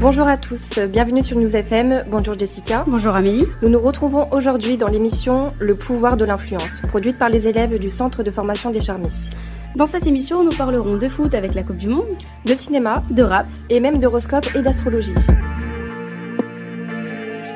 [0.00, 2.04] Bonjour à tous, bienvenue sur News FM.
[2.10, 2.84] Bonjour Jessica.
[2.86, 3.46] Bonjour Amélie.
[3.62, 7.90] Nous nous retrouvons aujourd'hui dans l'émission Le pouvoir de l'influence, produite par les élèves du
[7.90, 9.30] Centre de formation des Charmis.
[9.76, 12.06] Dans cette émission, nous parlerons de foot avec la Coupe du Monde,
[12.44, 15.14] de cinéma, de rap et même d'horoscope et d'astrologie.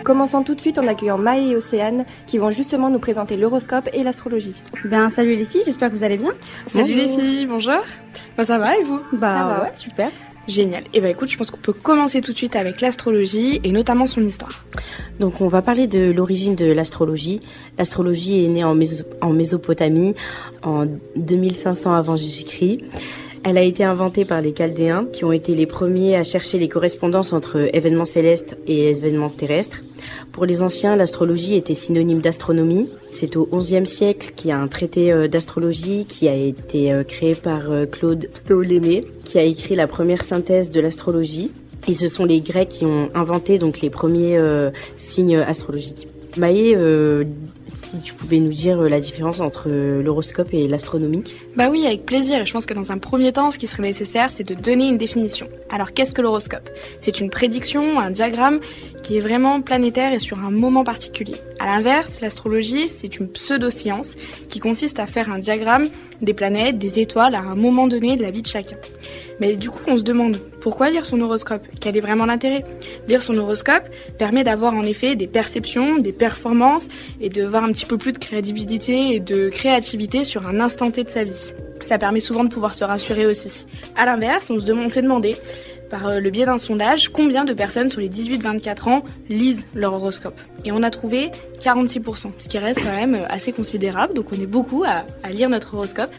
[0.05, 3.89] Commençons tout de suite en accueillant Maë et Océane qui vont justement nous présenter l'horoscope
[3.93, 4.61] et l'astrologie.
[4.85, 6.33] Ben salut les filles, j'espère que vous allez bien.
[6.67, 7.79] Salut les filles, bonjour.
[8.37, 9.01] Bah ça va et vous?
[9.13, 9.63] Bah Ça va.
[9.63, 10.11] ouais, super.
[10.49, 10.85] Génial.
[10.93, 14.07] Et bah écoute, je pense qu'on peut commencer tout de suite avec l'astrologie et notamment
[14.07, 14.65] son histoire.
[15.21, 17.39] Donc on va parler de l'origine de l'astrologie.
[17.79, 18.77] L'astrologie est née en,
[19.21, 20.15] en Mésopotamie
[20.63, 22.81] en 2500 avant Jésus-Christ.
[23.45, 26.69] Elle a été inventée par les Chaldéens qui ont été les premiers à chercher les
[26.69, 29.81] correspondances entre événements célestes et événements terrestres.
[30.33, 32.89] Pour les anciens, l'astrologie était synonyme d'astronomie.
[33.11, 37.05] C'est au XIe siècle qu'il y a un traité euh, d'astrologie qui a été euh,
[37.05, 41.53] créé par euh, Claude Ptolémée, qui a écrit la première synthèse de l'astrologie.
[41.87, 44.41] Et ce sont les Grecs qui ont inventé donc les premiers
[44.97, 46.07] signes astrologiques.
[46.37, 47.25] Maë, euh,
[47.75, 51.25] si tu pouvais nous dire euh, la différence entre euh, l'horoscope et l'astronomie.
[51.57, 52.45] Bah oui, avec plaisir.
[52.45, 54.99] Je pense que dans un premier temps, ce qui serait nécessaire, c'est de donner une
[54.99, 55.49] définition.
[55.71, 56.69] Alors qu'est-ce que l'horoscope?
[56.99, 58.61] C'est une prédiction, un diagramme
[59.03, 61.37] qui est vraiment planétaire et sur un moment particulier.
[61.59, 64.17] À l'inverse, l'astrologie, c'est une pseudo-science
[64.49, 65.89] qui consiste à faire un diagramme
[66.21, 68.77] des planètes, des étoiles à un moment donné de la vie de chacun.
[69.41, 71.67] Mais du coup, on se demande pourquoi lire son horoscope?
[71.81, 72.65] Quel est vraiment l'intérêt?
[73.09, 76.87] Lire son horoscope permet d'avoir en effet des perceptions, des performances
[77.21, 80.93] et de voir un petit peu plus de crédibilité et de créativité sur un instant
[80.93, 81.53] T de sa vie.
[81.85, 83.67] Ça permet souvent de pouvoir se rassurer aussi.
[83.97, 85.37] À l'inverse, on s'est demandé,
[85.91, 89.95] par euh, le biais d'un sondage, combien de personnes sur les 18-24 ans lisent leur
[89.95, 90.41] horoscope?
[90.65, 94.41] Et on a trouvé 46%, ce qui reste quand même euh, assez considérable, donc on
[94.41, 96.15] est beaucoup à, lire notre horoscope.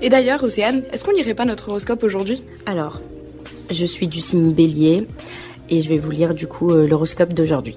[0.00, 2.44] Et d'ailleurs, Océane, est-ce qu'on lirait pas notre horoscope aujourd'hui?
[2.64, 3.00] Alors,
[3.70, 5.06] je suis du signe bélier
[5.70, 7.76] et je vais vous lire du coup euh, l'horoscope d'aujourd'hui.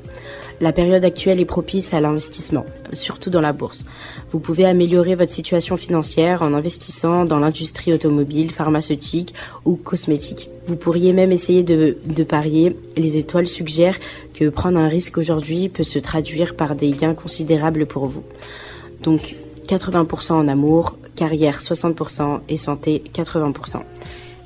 [0.59, 3.83] La période actuelle est propice à l'investissement, surtout dans la bourse.
[4.31, 9.33] Vous pouvez améliorer votre situation financière en investissant dans l'industrie automobile, pharmaceutique
[9.65, 10.49] ou cosmétique.
[10.67, 12.77] Vous pourriez même essayer de, de parier.
[12.95, 13.97] Les étoiles suggèrent
[14.35, 18.23] que prendre un risque aujourd'hui peut se traduire par des gains considérables pour vous.
[19.01, 19.35] Donc
[19.67, 23.81] 80% en amour, carrière 60% et santé 80%.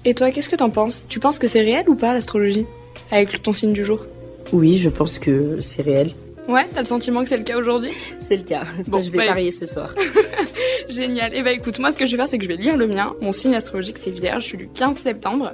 [0.08, 1.06] Et toi, qu'est-ce que t'en penses?
[1.10, 2.68] Tu penses que c'est réel ou pas l'astrologie?
[3.12, 4.06] Avec ton signe du jour?
[4.54, 6.12] Oui, je pense que c'est réel.
[6.48, 7.90] Ouais, t'as le sentiment que c'est le cas aujourd'hui?
[8.20, 8.66] C'est le cas.
[8.86, 9.96] Bon, je vais bah, parier ce soir.
[10.90, 11.36] Génial.
[11.36, 12.86] Et bah écoute, moi ce que je vais faire, c'est que je vais lire le
[12.86, 13.16] mien.
[13.20, 14.44] Mon signe astrologique, c'est Vierge.
[14.44, 15.54] Je suis du 15 septembre.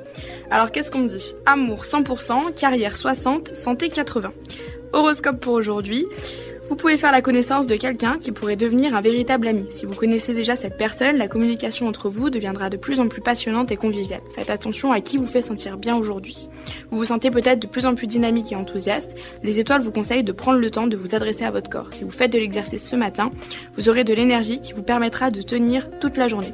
[0.50, 1.34] Alors qu'est-ce qu'on me dit?
[1.46, 4.34] Amour 100%, carrière 60, santé 80.
[4.92, 6.06] Horoscope pour aujourd'hui.
[6.72, 9.66] Vous pouvez faire la connaissance de quelqu'un qui pourrait devenir un véritable ami.
[9.72, 13.20] Si vous connaissez déjà cette personne, la communication entre vous deviendra de plus en plus
[13.20, 14.22] passionnante et conviviale.
[14.34, 16.48] Faites attention à qui vous fait sentir bien aujourd'hui.
[16.90, 19.18] Vous vous sentez peut-être de plus en plus dynamique et enthousiaste.
[19.44, 21.90] Les étoiles vous conseillent de prendre le temps de vous adresser à votre corps.
[21.92, 23.32] Si vous faites de l'exercice ce matin,
[23.76, 26.54] vous aurez de l'énergie qui vous permettra de tenir toute la journée.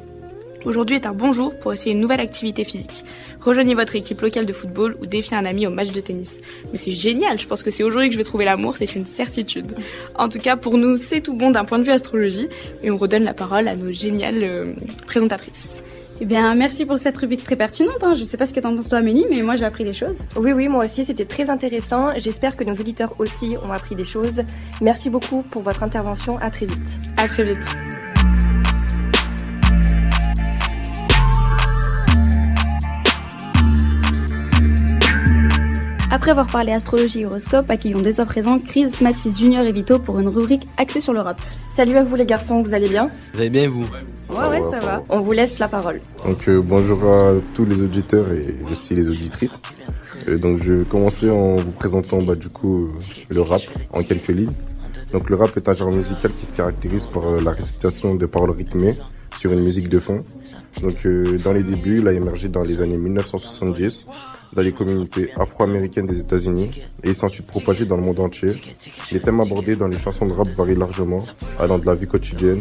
[0.64, 3.04] Aujourd'hui est un bon jour pour essayer une nouvelle activité physique.
[3.40, 6.40] Rejoignez votre équipe locale de football ou défiez un ami au match de tennis.
[6.72, 9.06] Mais c'est génial, je pense que c'est aujourd'hui que je vais trouver l'amour, c'est une
[9.06, 9.74] certitude.
[10.16, 12.48] En tout cas, pour nous, c'est tout bon d'un point de vue astrologie
[12.82, 14.72] et on redonne la parole à nos géniales euh,
[15.06, 15.68] présentatrices.
[16.20, 18.02] Eh bien, merci pour cette rubrique très pertinente.
[18.02, 18.14] hein.
[18.16, 20.16] Je sais pas ce que t'en penses toi Amélie, mais moi j'ai appris des choses.
[20.34, 22.10] Oui, oui, moi aussi, c'était très intéressant.
[22.16, 24.42] J'espère que nos auditeurs aussi ont appris des choses.
[24.80, 26.36] Merci beaucoup pour votre intervention.
[26.38, 26.78] À très vite.
[27.16, 28.07] À très vite.
[36.18, 40.00] Après avoir parlé astrologie et horoscope, accueillons dès à présent Chris, Mathis Junior et Vito
[40.00, 41.40] pour une rubrique axée sur l'Europe.
[41.70, 43.06] Salut à vous les garçons, vous allez bien?
[43.34, 43.84] Vous allez bien et vous
[44.30, 45.04] Ouais, ouais, ça va.
[45.10, 46.00] On vous laisse la parole.
[46.26, 49.62] Donc euh, bonjour à tous les auditeurs et aussi les auditrices.
[50.26, 52.98] Euh, donc je vais commencer en vous présentant bah, du coup euh,
[53.30, 53.62] le rap
[53.92, 54.50] en quelques lignes.
[55.12, 58.26] Donc le rap est un genre musical qui se caractérise par euh, la récitation de
[58.26, 58.96] paroles rythmées
[59.36, 60.24] sur une musique de fond.
[60.82, 64.06] Donc euh, dans les débuts, il a émergé dans les années 1970
[64.52, 66.70] dans les communautés afro-américaines des États-Unis
[67.02, 67.28] et il s'en
[67.86, 68.50] dans le monde entier.
[69.12, 71.20] Les thèmes abordés dans les chansons de rap varient largement,
[71.58, 72.60] allant de la vie quotidienne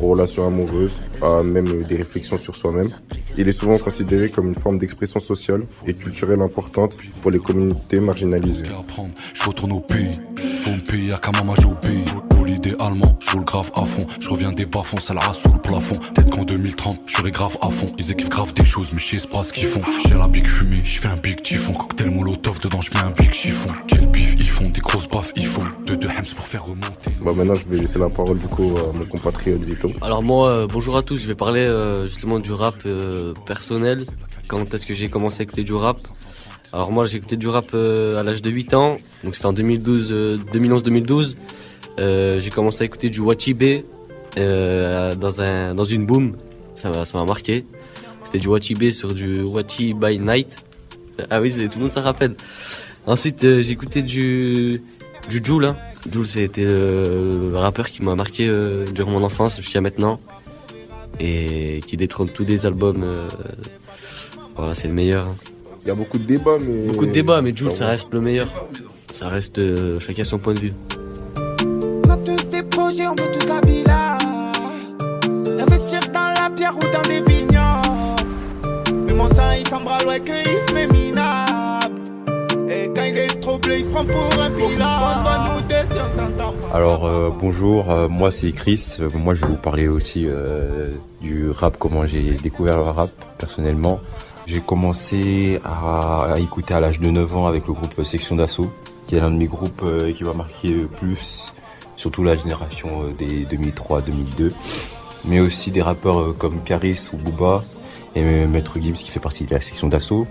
[0.00, 2.88] aux relations amoureuses, à même des réflexions sur soi-même.
[3.36, 7.98] Il est souvent considéré comme une forme d'expression sociale et culturelle importante pour les communautés
[7.98, 8.66] marginalisées.
[8.66, 10.10] à prendre, je retourne au pays.
[10.58, 12.04] Faut me payer à Kamama, j'ai au pays.
[12.30, 14.06] Pour l'idée allemand, je roule grave à fond.
[14.20, 15.96] Je reviens des bas-fonds, ça la sous le plafond.
[16.14, 17.86] Peut-être qu'en 2030, je serai grave à fond.
[17.98, 19.82] Ils équipent grave des choses, mais je sais pas ce qu'ils font.
[20.06, 21.72] J'ai la big fumée, je fais un big typhon.
[21.72, 23.74] Cocktail molotov, dedans je mets un big chiffon.
[23.88, 25.66] Quel bif ils font, des grosses baffes ils font.
[25.86, 27.10] De deux hems pour faire remonter.
[27.20, 29.60] Bah maintenant, je vais laisser la parole du coup à mon compatriote
[30.00, 34.06] Alors moi, euh, bonjour à tous, je vais parler euh, justement du rap euh, personnel.
[34.48, 35.98] Quand est-ce que j'ai commencé à écouter du rap?
[36.72, 39.52] Alors moi j'ai écouté du rap euh, à l'âge de 8 ans, donc c'était en
[39.52, 41.36] 2012, 2011-2012.
[41.98, 43.84] Euh, j'ai commencé à écouter du Wachibé
[44.36, 46.36] dans un dans une boom,
[46.74, 47.66] ça m'a ça m'a marqué.
[48.24, 50.56] C'était du Wachibé sur du Wachi by Night.
[51.30, 52.34] Ah oui, tout le monde s'en rappelle.
[53.06, 54.82] Ensuite j'ai écouté du
[55.28, 55.66] du Joule.
[55.66, 55.76] Hein.
[56.12, 60.20] Joule c'était le rappeur qui m'a marqué euh, durant mon enfance jusqu'à maintenant
[61.18, 63.02] et qui détrône tous les albums.
[63.02, 63.28] euh,
[64.54, 65.26] voilà, c'est le meilleur.
[65.26, 65.36] hein.
[65.82, 66.86] Il y a beaucoup de débats, mais.
[66.88, 68.48] Beaucoup de débats, mais Jules, Ça reste le meilleur.
[69.10, 70.72] Ça reste euh, chacun son point de vue.
[72.06, 74.18] On a tous des projets, on veut toute la villa.
[75.60, 78.22] Investir dans la pierre ou dans des vignobles.
[79.08, 81.53] Mais mon sang, il s'embrasse ouais, qu'il se met minable.
[82.68, 84.54] Et quand il est trop bleu, il se prend pour un.
[86.72, 88.96] Alors euh, bonjour, euh, moi c'est Chris.
[88.98, 90.90] Euh, moi je vais vous parler aussi euh,
[91.20, 94.00] du rap, comment j'ai découvert le rap personnellement.
[94.46, 98.72] J'ai commencé à, à écouter à l'âge de 9 ans avec le groupe Section d'Assaut,
[99.06, 101.52] qui est l'un de mes groupes euh, qui m'a marqué le plus,
[101.94, 104.50] surtout la génération des 2003-2002.
[105.26, 107.62] Mais aussi des rappeurs comme Caris ou Booba
[108.16, 110.26] et Maître Gibbs qui fait partie de la section d'assaut.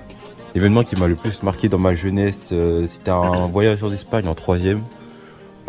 [0.55, 4.27] L'événement qui m'a le plus marqué dans ma jeunesse, euh, c'était un voyage en Espagne
[4.27, 4.81] en troisième.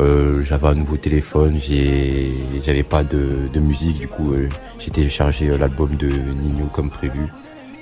[0.00, 1.58] Euh, j'avais un nouveau téléphone,
[2.64, 4.48] j'avais pas de, de musique, du coup euh,
[4.80, 7.20] j'ai téléchargé l'album de Nino comme prévu.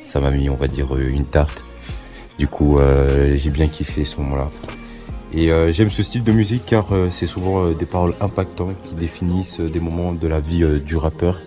[0.05, 1.65] Ça m'a mis, on va dire, une tarte.
[2.39, 4.49] Du coup, euh, j'ai bien kiffé ce moment-là.
[5.35, 8.77] Et euh, j'aime ce style de musique car euh, c'est souvent euh, des paroles impactantes
[8.85, 11.39] qui définissent euh, des moments de la vie euh, du rappeur.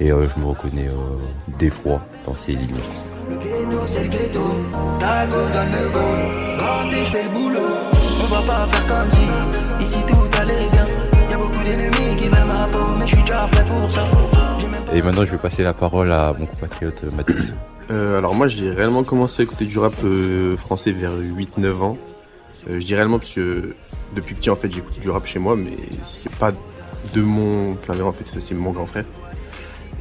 [0.00, 2.74] Et euh, je me reconnais euh, des fois dans ces lignes.
[3.28, 4.40] Le ghetto,
[5.06, 5.26] c'est le ghetto.
[5.26, 6.00] T'as go dans le go.
[6.58, 7.58] Quand t'es fait le boulot,
[8.20, 9.84] on va pas faire comme si.
[9.84, 11.30] Ici tout allait bien.
[11.30, 14.00] Y'a beaucoup d'ennemis qui veulent ma peau, mais je suis déjà prêt pour ça.
[14.58, 17.52] J'ai même Et maintenant, je vais passer la parole à mon compatriote euh, Mathis.
[17.90, 21.96] Euh, alors moi j'ai réellement commencé à écouter du rap euh, français vers 8-9 ans.
[22.68, 23.74] Euh, je dis réellement parce que
[24.14, 25.76] depuis petit en fait j'écoutais du rap chez moi mais
[26.06, 26.50] c'est pas
[27.14, 29.04] de mon plein en fait c'est mon grand frère.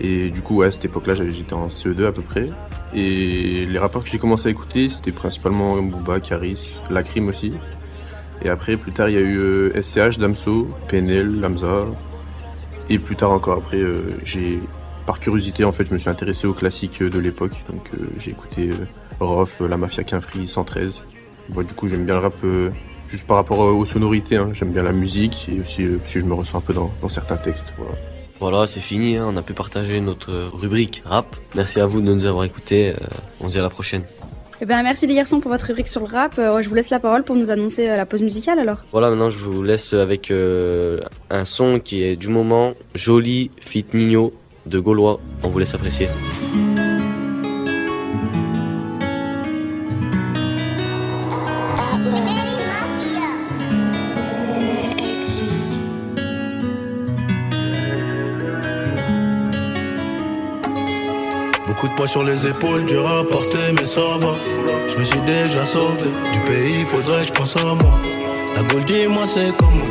[0.01, 2.49] Et du coup à cette époque là j'étais en CE2 à peu près.
[2.93, 7.51] Et les rappeurs que j'ai commencé à écouter c'était principalement Booba, Caris, Lacrim aussi.
[8.43, 11.85] Et après plus tard il y a eu euh, SCH, Damso, PNL, Lamza.
[12.89, 14.59] Et plus tard encore après euh, j'ai
[15.05, 17.53] par curiosité, en fait, je me suis intéressé aux classiques euh, de l'époque.
[17.71, 18.85] Donc, euh, j'ai écouté euh,
[19.19, 21.01] Rof, euh, La Mafia Quinfri, 113.
[21.49, 22.71] Bon, du coup, j'aime bien le rap euh,
[23.09, 24.37] juste par rapport euh, aux sonorités.
[24.37, 24.49] hein.
[24.53, 27.37] J'aime bien la musique et aussi euh, que je me ressens un peu dans, certains
[27.37, 27.65] textes.
[28.39, 31.25] Voilà, c'est fini, hein, on a pu partager notre euh, rubrique rap.
[31.55, 32.89] Merci à vous de nous avoir écoutés.
[32.89, 33.05] euh,
[33.41, 34.03] on se dit à la prochaine.
[34.61, 36.35] Eh ben, merci les garçons pour votre rubrique sur le rap.
[36.37, 38.77] Euh, je vous laisse la parole pour nous annoncer euh, la pause musicale alors.
[38.91, 44.31] Voilà, maintenant je vous laisse avec un son qui est du moment, Joli, Fit Nino,
[44.65, 45.19] de Gaulois.
[45.43, 46.07] On vous laisse apprécier.
[61.95, 64.35] Poids sur les épaules, dur à porter, mais ça va.
[64.89, 67.91] Je me suis déjà sauvé du pays, faudrait que je pense à moi.
[68.55, 69.85] La Gaule, dis-moi, c'est comment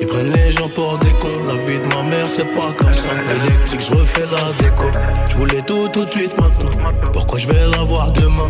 [0.00, 1.44] Ils prennent les gens pour des cons.
[1.46, 3.10] La vie de ma mère, c'est pas comme ça.
[3.34, 4.84] Électrique, je refais la déco.
[5.30, 6.70] Je voulais tout, tout de suite maintenant.
[7.12, 8.48] Pourquoi je vais l'avoir demain?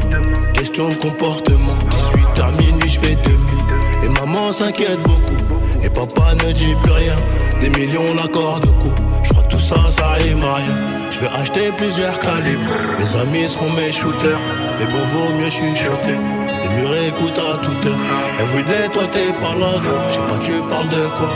[0.53, 1.77] Question de comportement.
[1.91, 4.05] 18 à minuit, je fais demi.
[4.05, 5.37] Et maman s'inquiète beaucoup.
[5.83, 7.17] Et papa ne dit plus rien.
[7.61, 8.95] Des millions l'accord de coup.
[9.23, 10.98] Je crois tout ça, ça rime à rien.
[11.11, 12.71] Je vais acheter plusieurs calibres.
[12.99, 14.39] Mes amis seront mes shooters.
[14.79, 16.17] Mais bon, vaut mieux chuchoter.
[16.63, 17.99] Les murs écoutent à toute heure.
[18.41, 20.09] Everyday, toi t'es pas là, gros.
[20.09, 21.31] Je sais pas, tu parles de quoi?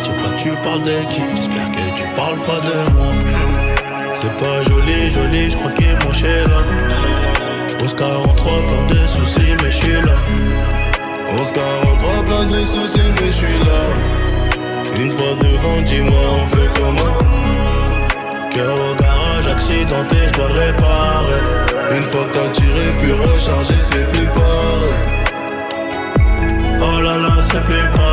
[0.00, 1.22] Je sais pas, tu parles de qui?
[1.36, 3.12] J'espère que tu parles pas de moi.
[4.14, 6.62] C'est pas joli, joli, je crois qu'il est mon chez là.
[7.80, 10.14] 1143, plein de soucis, mais je suis là.
[11.32, 13.80] 1143, plein de soucis, mais je suis là.
[15.00, 17.20] Une fois devant, dis-moi, on fait comment?
[19.60, 21.96] Accidenté, je dois le réparer.
[21.96, 24.94] Une fois que t'as tiré, puis rechargé, c'est plus pareil.
[26.80, 28.09] Oh là là, c'est plus pareil.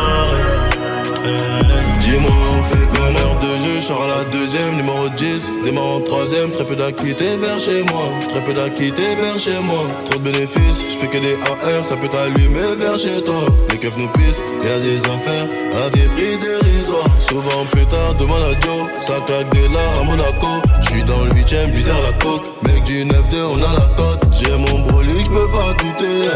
[3.88, 7.84] Je sors à la deuxième, numéro 10, démarre en troisième, très peu d'activité vers chez
[7.84, 11.86] moi, très peu d'activité vers chez moi, trop de bénéfices, je fais que des AR,
[11.88, 13.40] ça peut t'allumer vers chez toi,
[13.72, 15.48] les keufs nous pissent, y'a des affaires
[15.86, 20.04] à des prix dérisoires, souvent plus tard, demande à Joe, ça claque des lards à
[20.04, 20.48] Monaco,
[20.82, 23.14] je suis dans le 8ème, puis la coque, mec du 9-2,
[23.54, 26.28] on a la cote, j'ai mon brolic, je peux pas douter.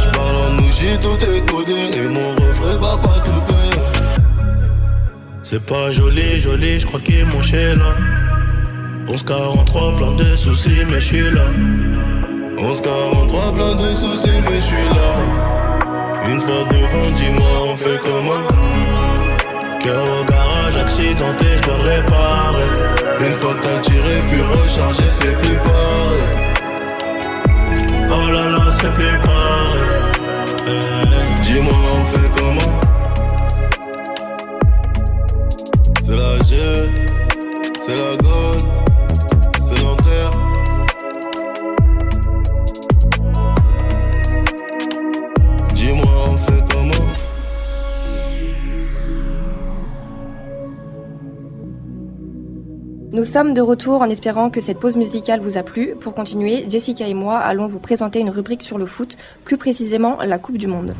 [0.00, 1.72] J'parle en ougi, tout est codé.
[1.72, 3.07] Et mon refrain va pas
[5.50, 7.96] C'est pas joli, joli, j'crois qu'il est mon chez là
[9.08, 11.48] 1143, plein de soucis, mais j'suis là
[12.58, 16.28] 1143, plein de soucis, mais je suis là.
[16.28, 18.46] Une fois devant, dis-moi, on fait comment?
[19.82, 22.68] Cœur au garage, accidenté, je dois le réparer.
[23.20, 26.24] Une fois que t'as tiré, puis rechargé, c'est plus pareil.
[28.10, 29.27] Oh là là, c'est plus
[53.38, 55.94] sommes de retour en espérant que cette pause musicale vous a plu.
[56.00, 60.18] Pour continuer, Jessica et moi allons vous présenter une rubrique sur le foot, plus précisément
[60.20, 60.92] la Coupe du Monde.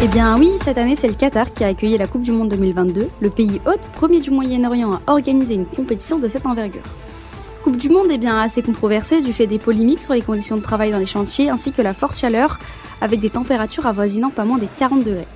[0.00, 2.50] Eh bien oui, cette année c'est le Qatar qui a accueilli la Coupe du Monde
[2.50, 6.82] 2022, le pays hôte, premier du Moyen-Orient à organiser une compétition de cette envergure.
[7.64, 10.62] Coupe du Monde est bien assez controversée du fait des polémiques sur les conditions de
[10.62, 12.60] travail dans les chantiers ainsi que la forte chaleur
[13.00, 15.26] avec des températures avoisinant pas moins des 40 degrés.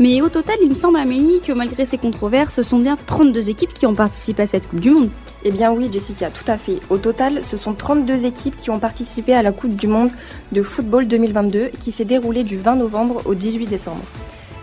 [0.00, 3.50] Mais au total, il me semble Amélie que malgré ces controverses, ce sont bien 32
[3.50, 5.10] équipes qui ont participé à cette Coupe du Monde.
[5.44, 6.78] Eh bien oui, Jessica, tout à fait.
[6.88, 10.08] Au total, ce sont 32 équipes qui ont participé à la Coupe du Monde
[10.52, 14.00] de football 2022 qui s'est déroulée du 20 novembre au 18 décembre.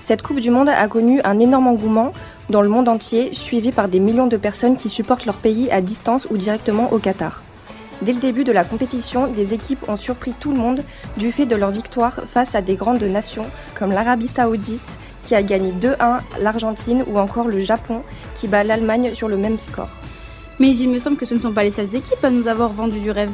[0.01, 2.13] Cette Coupe du Monde a connu un énorme engouement
[2.49, 5.81] dans le monde entier, suivi par des millions de personnes qui supportent leur pays à
[5.81, 7.43] distance ou directement au Qatar.
[8.01, 10.83] Dès le début de la compétition, des équipes ont surpris tout le monde
[11.17, 14.97] du fait de leur victoire face à des grandes nations comme l'Arabie saoudite
[15.27, 18.01] qui a gagné 2-1 l'Argentine ou encore le Japon
[18.33, 19.89] qui bat l'Allemagne sur le même score.
[20.57, 22.71] Mais il me semble que ce ne sont pas les seules équipes à nous avoir
[22.71, 23.31] vendu du rêve.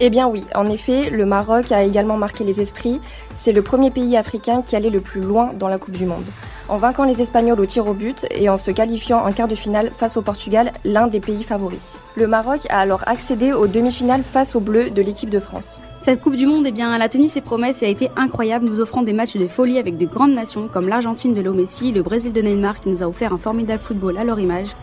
[0.00, 3.00] Eh bien oui, en effet, le Maroc a également marqué les esprits.
[3.38, 6.26] C'est le premier pays africain qui allait le plus loin dans la Coupe du Monde.
[6.68, 9.54] En vainquant les Espagnols au tir au but et en se qualifiant en quart de
[9.54, 11.96] finale face au Portugal, l'un des pays favoris.
[12.16, 15.80] Le Maroc a alors accédé aux demi-finales face aux Bleus de l'équipe de France.
[15.98, 18.66] Cette Coupe du Monde, eh bien, elle a tenu ses promesses et a été incroyable,
[18.66, 21.92] nous offrant des matchs de folie avec de grandes nations comme l'Argentine de Léo Messi,
[21.92, 24.74] le Brésil de Neymar qui nous a offert un formidable football à leur image,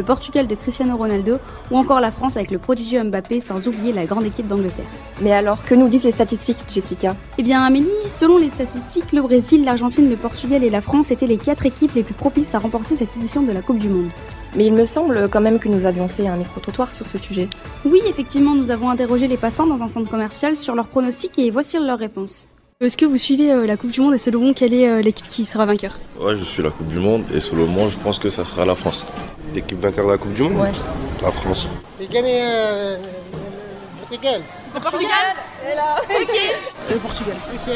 [0.00, 1.36] le Portugal de Cristiano Ronaldo
[1.70, 4.86] ou encore la France avec le prodigieux Mbappé sans oublier la grande équipe d'Angleterre.
[5.20, 7.14] Mais alors, que nous disent les statistiques, Jessica?
[7.36, 11.26] Eh bien Amélie, selon les statistiques, le Brésil, l'Argentine, le Portugal et la France étaient
[11.26, 14.08] les quatre équipes les plus propices à remporter cette édition de la Coupe du Monde.
[14.56, 17.46] Mais il me semble quand même que nous avions fait un micro-trottoir sur ce sujet.
[17.84, 21.50] Oui, effectivement, nous avons interrogé les passants dans un centre commercial sur leurs pronostics et
[21.50, 22.48] voici leurs réponses.
[22.80, 25.02] Est-ce que vous suivez euh, la Coupe du Monde et selon vous, quelle est euh,
[25.02, 26.00] l'équipe qui sera vainqueur?
[26.18, 28.64] Ouais, je suis la Coupe du Monde et selon moi, je pense que ça sera
[28.64, 29.04] la France.
[29.54, 30.72] L'équipe vainqueur de la Coupe du Monde Ouais.
[31.22, 31.68] La France.
[31.98, 34.42] J'ai gagné euh, le Portugal.
[34.74, 35.10] Le Portugal
[35.76, 35.96] là.
[36.22, 36.36] Ok.
[36.90, 37.36] Le Portugal.
[37.54, 37.74] Ok.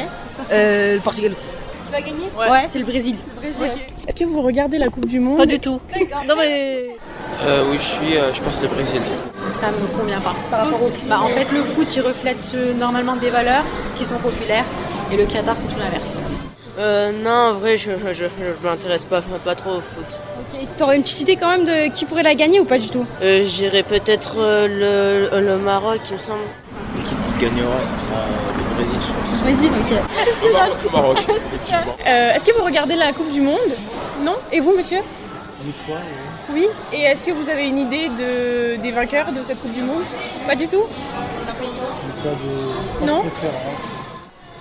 [0.52, 1.46] Euh, le Portugal aussi.
[1.86, 3.16] Qui va gagner Ouais, c'est le Brésil.
[3.42, 5.80] Est-ce que vous regardez la Coupe du Monde Pas du tout.
[6.26, 6.96] Non mais...
[7.42, 9.00] Euh, oui, je suis, euh, je pense, le Brésil.
[9.48, 10.34] Ça me convient pas.
[10.50, 13.64] Par rapport au bah, En fait, le foot, il reflète euh, normalement des valeurs
[13.96, 14.64] qui sont populaires,
[15.12, 16.24] et le Qatar, c'est tout l'inverse.
[16.78, 20.20] Euh, non, en vrai, je, je, je m'intéresse pas, pas trop au foot.
[20.40, 22.88] Ok, t'aurais une petite idée quand même de qui pourrait la gagner ou pas du
[22.88, 26.40] tout Euh, J'irais peut-être euh, le, le Maroc, il me semble.
[26.96, 28.24] L'équipe qui gagnera, ce sera
[28.58, 29.40] le Brésil, je pense.
[29.42, 29.96] Brésil, ok.
[30.44, 31.96] Le Maroc, le Maroc, effectivement.
[32.06, 33.58] Euh, est-ce que vous regardez la Coupe du Monde
[34.22, 34.98] Non Et vous, monsieur
[35.64, 35.98] Une fois,
[36.52, 36.66] Oui.
[36.92, 40.02] Et est-ce que vous avez une idée de, des vainqueurs de cette Coupe du Monde
[40.48, 40.84] Pas du tout
[41.46, 43.06] Pas de...
[43.06, 43.93] Non préférence.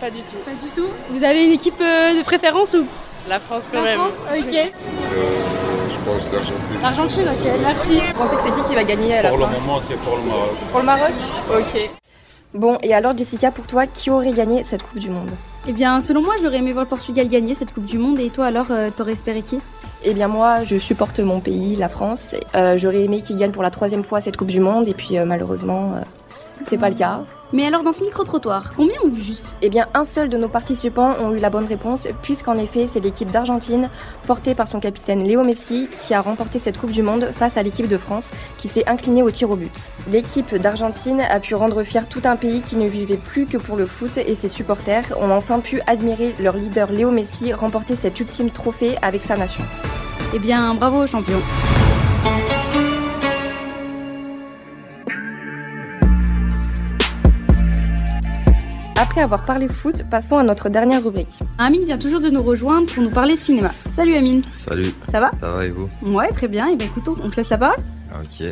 [0.03, 0.35] Pas du tout.
[0.43, 2.85] Pas du tout Vous avez une équipe euh, de préférence ou?
[3.29, 3.99] La France quand La même.
[3.99, 4.71] France Ok.
[5.91, 6.81] je pense l'Argentine.
[6.81, 7.93] L'Argentine, ok, merci.
[8.13, 9.51] Vous pensez que c'est qui qui va gagner à la Pour le fin?
[9.51, 10.49] moment, c'est pour le Maroc.
[10.71, 11.11] Pour le Maroc?
[11.57, 11.89] Ok.
[12.53, 15.31] Bon, et alors Jessica, pour toi, qui aurait gagné cette Coupe du Monde?
[15.69, 18.19] Eh bien, selon moi, j'aurais aimé voir le Portugal gagner cette Coupe du Monde.
[18.19, 19.59] Et toi, alors, euh, t'aurais espéré qui?
[20.03, 22.35] Eh bien moi, je supporte mon pays, la France.
[22.55, 25.17] Euh, J'aurais aimé qu'il gagne pour la troisième fois cette Coupe du Monde, et puis
[25.17, 26.01] euh, malheureusement, euh,
[26.67, 27.21] c'est pas le cas.
[27.53, 29.55] Mais alors, dans ce micro-trottoir, combien ont vu juste?
[29.61, 32.99] Eh bien, un seul de nos participants ont eu la bonne réponse, puisqu'en effet, c'est
[32.99, 33.89] l'équipe d'Argentine,
[34.25, 37.61] portée par son capitaine Léo Messi, qui a remporté cette Coupe du Monde face à
[37.61, 39.71] l'équipe de France, qui s'est inclinée au tir au but.
[40.11, 43.77] L'équipe d'Argentine a pu rendre fier tout un pays qui ne vivait plus que pour
[43.77, 48.19] le foot, et ses supporters ont enfin pu admirer leur leader Léo Messi remporter cet
[48.19, 49.63] ultime trophée avec sa nation.
[50.33, 51.37] Eh bien, bravo, champion.
[59.03, 61.37] Après avoir parlé foot, passons à notre dernière rubrique.
[61.57, 63.69] Amine vient toujours de nous rejoindre pour nous parler cinéma.
[63.89, 64.43] Salut Amine.
[64.49, 64.93] Salut.
[65.11, 65.29] Ça va?
[65.41, 65.89] Ça va et vous?
[66.03, 66.67] Ouais, très bien.
[66.69, 67.75] Et ben écoute, on te laisse la parole.
[68.13, 68.47] Ok.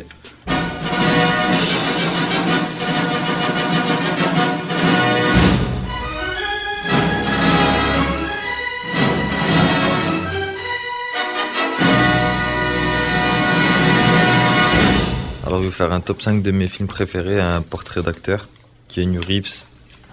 [15.46, 18.48] Alors je vais faire un top 5 de mes films préférés, un portrait d'acteur,
[18.88, 19.64] Keanu Reeves.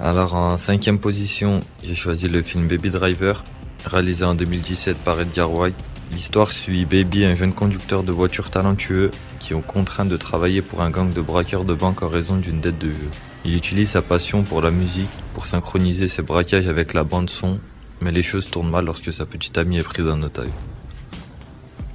[0.01, 3.44] Alors en cinquième position, j'ai choisi le film Baby Driver,
[3.86, 5.75] réalisé en 2017 par Edgar Wright.
[6.13, 10.84] L'histoire suit Baby, un jeune conducteur de voiture talentueux qui est contraint de travailler pour
[10.84, 13.10] un gang de braqueurs de banque en raison d'une dette de jeu.
[13.44, 17.60] Il utilise sa passion pour la musique pour synchroniser ses braquages avec la bande son,
[18.00, 20.48] mais les choses tournent mal lorsque sa petite amie est prise en otage.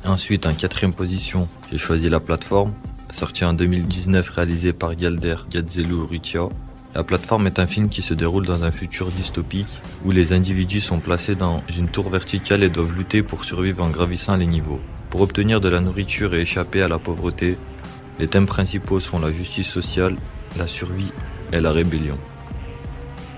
[0.05, 2.75] Ensuite, en quatrième position, j'ai choisi La Plateforme,
[3.11, 6.51] sorti en 2019 réalisé par Galder Gazzelou Rutia.
[6.95, 10.81] La plateforme est un film qui se déroule dans un futur dystopique où les individus
[10.81, 14.79] sont placés dans une tour verticale et doivent lutter pour survivre en gravissant les niveaux.
[15.11, 17.59] Pour obtenir de la nourriture et échapper à la pauvreté,
[18.21, 20.15] les thèmes principaux sont la justice sociale,
[20.57, 21.11] la survie
[21.53, 22.17] et la rébellion.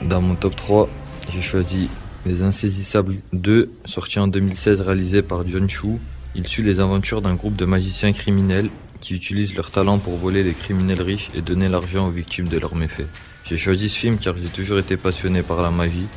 [0.03, 0.91] Dans mon top 3,
[1.33, 1.89] j'ai choisi
[2.27, 5.97] Les Insaisissables 2, sorti en 2016 réalisé par John Chu.
[6.35, 8.69] Il suit les aventures d'un groupe de magiciens criminels
[9.01, 12.59] qui utilisent leur talent pour voler les criminels riches et donner l'argent aux victimes de
[12.59, 13.09] leurs méfaits.
[13.49, 16.09] J'ai choisi ce film car j'ai toujours été passionné par la magie.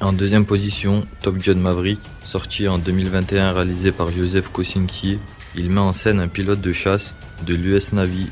[0.00, 5.18] En deuxième position, Top Gun Maverick, sorti en 2021 réalisé par Joseph Kosinski.
[5.56, 7.12] Il met en scène un pilote de chasse
[7.44, 8.28] de l'US Navy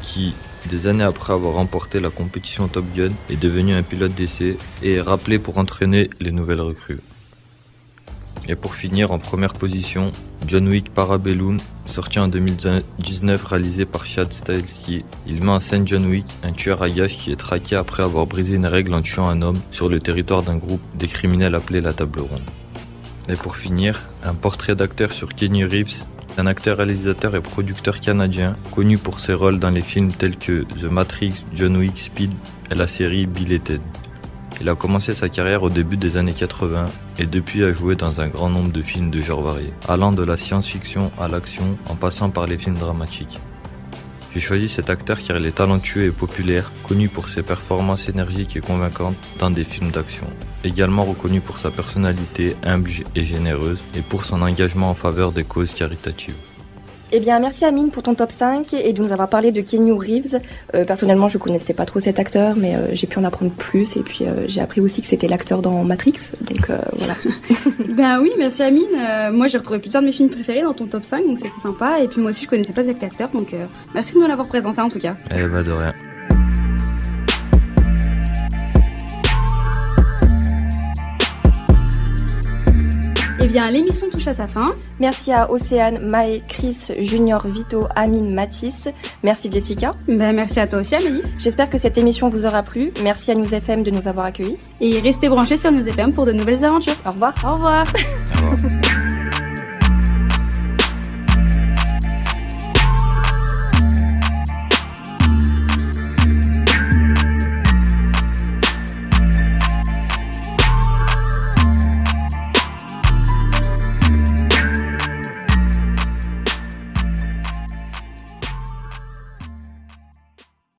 [0.00, 0.32] qui,
[0.70, 4.94] des années après avoir remporté la compétition Top Gun, est devenu un pilote d'essai et
[4.94, 7.00] est rappelé pour entraîner les nouvelles recrues.
[8.48, 10.12] Et pour finir, en première position,
[10.46, 15.04] John Wick Parabellum, sorti en 2019, réalisé par Chad Stahelski.
[15.26, 18.26] Il met en scène John Wick, un tueur à gages qui est traqué après avoir
[18.26, 21.80] brisé une règle en tuant un homme sur le territoire d'un groupe des criminels appelé
[21.80, 22.42] la Table Ronde.
[23.28, 26.02] Et pour finir, un portrait d'acteur sur Kenny Reeves,
[26.38, 30.62] un acteur réalisateur et producteur canadien, connu pour ses rôles dans les films tels que
[30.62, 32.32] The Matrix, John Wick, Speed
[32.70, 33.80] et la série Bill Ted.
[34.60, 36.86] Il a commencé sa carrière au début des années 80
[37.18, 40.22] et depuis a joué dans un grand nombre de films de genre variés, allant de
[40.22, 43.38] la science-fiction à l'action en passant par les films dramatiques.
[44.32, 48.56] J'ai choisi cet acteur car il est talentueux et populaire, connu pour ses performances énergiques
[48.56, 50.26] et convaincantes dans des films d'action.
[50.62, 55.44] Également reconnu pour sa personnalité humble et généreuse et pour son engagement en faveur des
[55.44, 56.36] causes caritatives.
[57.12, 59.92] Eh bien, merci Amine pour ton top 5 et de nous avoir parlé de Kenyu
[59.92, 60.40] Reeves.
[60.74, 63.96] Euh, personnellement, je connaissais pas trop cet acteur, mais euh, j'ai pu en apprendre plus
[63.96, 66.32] et puis euh, j'ai appris aussi que c'était l'acteur dans Matrix.
[66.40, 67.14] Donc euh, voilà.
[67.88, 68.84] Ben oui, merci Amine.
[68.96, 71.60] Euh, moi j'ai retrouvé plusieurs de mes films préférés dans ton top 5, donc c'était
[71.60, 72.00] sympa.
[72.00, 74.46] Et puis moi aussi je connaissais pas cet acteur, donc euh, merci de nous l'avoir
[74.46, 75.16] présenté en tout cas.
[75.36, 75.92] Eh bah de rien.
[83.42, 84.74] Eh bien l'émission touche à sa fin.
[84.98, 88.88] Merci à Océane, Maë, Chris, Junior, Vito, Amine, Mathis.
[89.22, 89.92] Merci Jessica.
[90.08, 91.22] Ben merci à toi aussi Amélie.
[91.38, 92.92] J'espère que cette émission vous aura plu.
[93.02, 94.58] Merci à Nous FM de nous avoir accueillis.
[94.80, 96.96] Et restez branchés sur nos FM pour de nouvelles aventures.
[97.06, 97.34] Au revoir.
[97.44, 97.84] Au revoir.